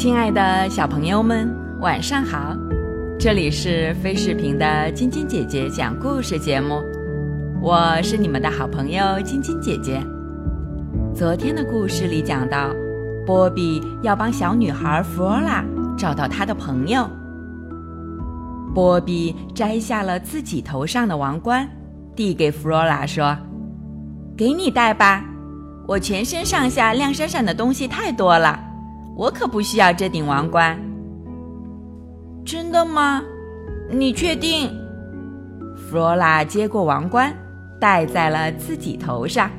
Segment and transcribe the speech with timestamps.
[0.00, 2.56] 亲爱的小朋友们，晚上好！
[3.18, 6.82] 这里是飞视频的晶晶姐姐讲故事节目，
[7.60, 10.02] 我是你们的好朋友晶晶姐姐。
[11.14, 12.70] 昨天的故事里讲到，
[13.26, 15.62] 波比要帮小女孩弗罗拉
[15.98, 17.06] 找到她的朋友。
[18.74, 21.68] 波比摘下了自己头上的王冠，
[22.16, 23.36] 递给弗罗拉说
[24.34, 25.22] ：“给你戴吧，
[25.86, 28.58] 我全身上下亮闪闪的东西太多了，
[29.16, 30.78] 我可不需要这顶王冠。”
[32.44, 33.22] 真的吗？
[33.90, 34.70] 你确定？
[35.76, 37.32] 弗罗拉接过王冠，
[37.80, 39.50] 戴在了自己头上。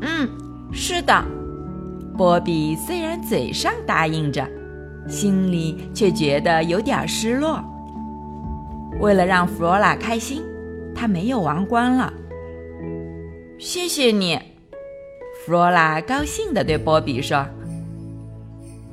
[0.00, 0.28] 嗯，
[0.72, 1.24] 是的。
[2.16, 4.48] 波比虽然嘴上答应着，
[5.06, 7.62] 心里却觉得有点失落。
[9.00, 10.42] 为了让弗罗拉开心，
[10.94, 12.12] 他没有王冠了。
[13.58, 14.36] 谢谢你，
[15.44, 17.46] 弗罗拉高兴地对波比说。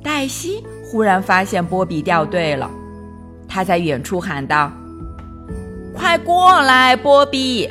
[0.06, 2.70] 黛西忽然发现波比掉队了，
[3.48, 4.70] 他在远处喊道
[5.92, 7.68] ：“快过来，波比！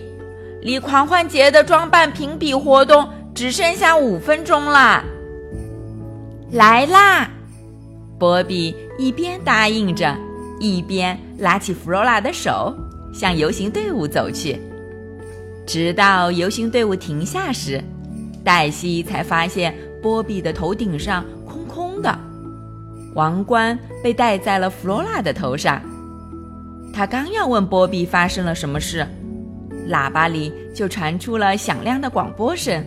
[0.61, 5.01] 离狂欢节的装扮评比活动只剩下五分钟啦！”
[6.51, 7.31] 来啦！
[8.19, 10.13] 波比一边答应着，
[10.59, 12.75] 一边拉起弗罗拉的手，
[13.13, 14.59] 向游行队伍走去。
[15.65, 17.81] 直到游行队伍停下时，
[18.43, 21.23] 黛西才发现波比的头顶上
[22.01, 22.17] 的。
[23.13, 25.81] 王冠被戴在了弗罗拉的头上，
[26.93, 29.07] 他刚要问波比发生了什么事，
[29.89, 32.83] 喇叭里就传出了响亮的广播声：“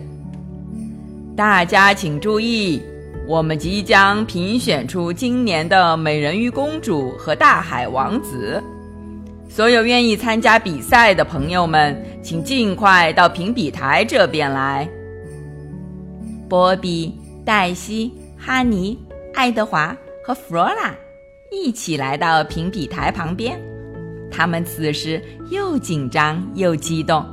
[1.35, 2.81] 大家请注意，
[3.27, 8.61] 我们即将评选出今年的美人鱼公主和大海王子。
[9.49, 14.87] 所有愿意参加比赛的朋友们，请尽快到评比台这边来。”
[16.47, 18.97] 波比、黛西、哈尼、
[19.33, 19.95] 爱德华。
[20.21, 20.93] 和弗罗拉
[21.49, 23.59] 一起来到评比台旁边，
[24.29, 25.19] 他们此时
[25.49, 27.25] 又紧张又激动，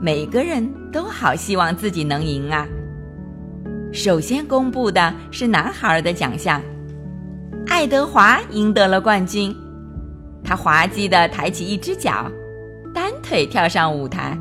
[0.00, 2.66] 每个人都好希望自己能赢啊！
[3.92, 6.60] 首先公布的是男孩的奖项，
[7.68, 9.54] 爱德华赢得了冠军。
[10.42, 12.28] 他滑稽地抬起一只脚，
[12.92, 14.36] 单腿跳上舞台，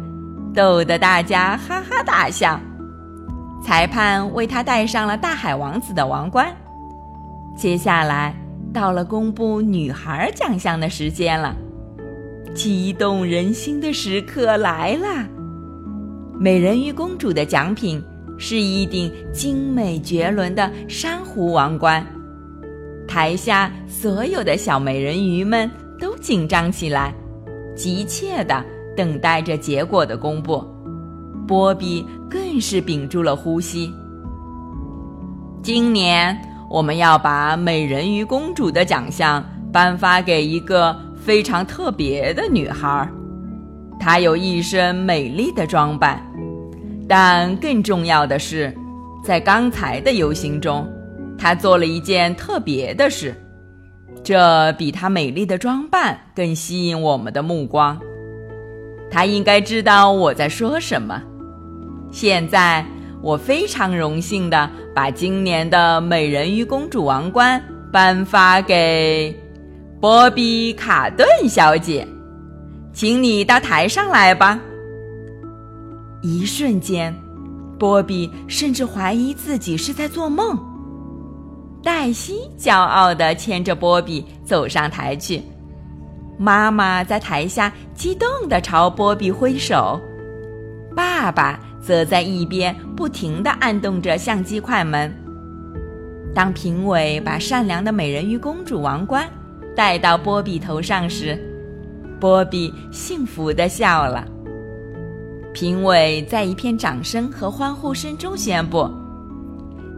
[0.55, 2.59] 逗得大家哈哈大笑。
[3.66, 6.56] 裁判为他戴上了大海王子的王冠。
[7.58, 8.31] 接下来
[8.72, 11.56] 到了公布女孩奖项的时间了，
[12.53, 15.08] 激动人心的时刻来了。
[16.40, 18.00] 美人鱼公主的奖品
[18.38, 22.06] 是一顶精美绝伦的珊瑚王冠。
[23.08, 25.68] 台下所有的小美人鱼们
[26.00, 27.12] 都紧张起来，
[27.76, 28.64] 急切地
[28.96, 30.64] 等待着结果的公布。
[31.47, 33.94] 波比更是屏住了呼吸。
[35.61, 36.38] 今年。
[36.67, 39.41] 我们要把美人鱼公主的奖项
[39.72, 43.07] 颁发给一个非常特别的女孩，
[44.00, 46.19] 她有一身美丽的装扮，
[47.07, 48.75] 但更重要的是，
[49.23, 50.85] 在刚才的游行中，
[51.38, 53.35] 她做了一件特别的事，
[54.23, 57.97] 这比她美丽的装扮更吸引我们的目光。
[59.09, 61.22] 她应该知道我在说什么。
[62.16, 62.86] 现在。
[63.22, 67.59] 我非常荣幸的把今年的美人鱼公主王冠
[67.92, 69.36] 颁发给
[70.00, 72.08] 波比卡顿小姐，
[72.94, 74.59] 请你到台上来吧。
[76.22, 77.12] 一瞬间，
[77.80, 80.56] 波比甚至怀疑自己是在做梦。
[81.82, 85.41] 黛西骄傲的牵着波比走上台去，
[86.38, 90.00] 妈妈在台下激动的朝波比挥手，
[90.96, 91.59] 爸爸。
[91.85, 95.14] 则在一边不停地按动着相机快门。
[96.34, 99.29] 当评委把善良的美人鱼公主王冠
[99.76, 101.40] 戴到波比头上时，
[102.20, 104.28] 波比幸福地笑了。
[105.53, 108.90] 评委在一片掌声和欢呼声中宣布：“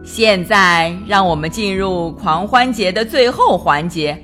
[0.04, 4.16] 现在，让我们进入狂欢节的最后环节，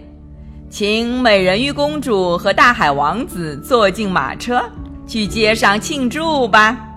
[0.69, 4.62] 请美人鱼公主和大海王子坐进马车，
[5.06, 6.90] 去街上庆祝吧。”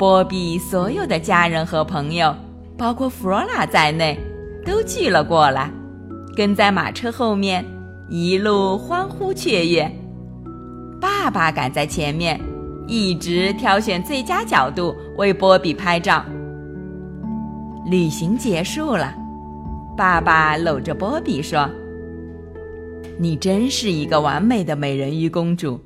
[0.00, 2.34] 波比所有的家人和朋友，
[2.74, 4.18] 包括弗罗拉在内，
[4.64, 5.70] 都聚了过来，
[6.34, 7.62] 跟在马车后面，
[8.08, 9.94] 一路欢呼雀跃。
[10.98, 12.40] 爸爸赶在前面，
[12.86, 16.24] 一直挑选最佳角度为波比拍照。
[17.84, 19.14] 旅行结束了，
[19.98, 21.68] 爸爸搂着波比说
[23.20, 25.78] ：“你真是一个完美的美人鱼公主，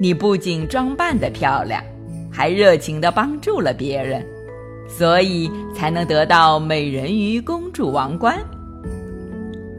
[0.00, 1.80] 你不仅装扮的漂亮。”
[2.32, 4.26] 还热情地帮助了别人，
[4.88, 8.38] 所以才能得到美人鱼公主王冠。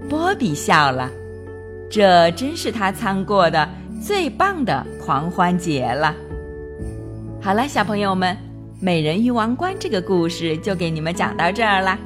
[0.07, 1.09] 波比笑了，
[1.89, 3.67] 这真是他参过的
[4.01, 6.15] 最棒的狂欢节了。
[7.41, 8.37] 好了，小朋友们，
[8.79, 11.97] 美人鱼王冠这个故事就给你们讲到这儿啦。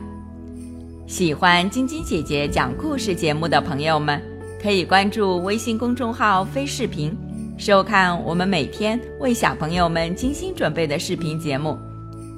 [1.05, 4.21] 喜欢晶晶姐姐讲故事节目的朋友们，
[4.61, 7.15] 可以关注微信公众号“飞视频”，
[7.57, 11.77] 收看我们每天为小朋友们精心准备的视频节目。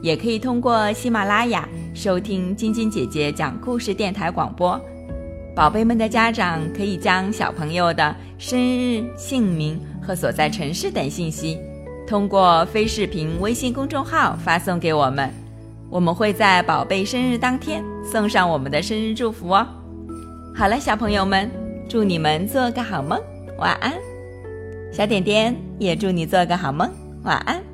[0.02, 4.80] 也可以通过喜马拉雅收听晶晶姐姐讲故事电台广播。
[5.54, 11.60] 宝贝们的家长可以将小朋友的生日、姓名和所在城市等信息，
[12.08, 15.30] 通过飞视频微信公众号发送给我们。
[15.90, 19.68] 我们会在宝贝生日当天送上我们的生日祝福哦。
[20.56, 21.52] 好了，小朋友们，
[21.90, 23.20] 祝你们做个好梦，
[23.58, 24.09] 晚安。
[24.92, 26.90] 小点点也祝你做个好梦，
[27.24, 27.69] 晚安。